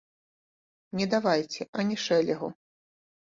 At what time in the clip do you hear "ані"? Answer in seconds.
1.83-1.99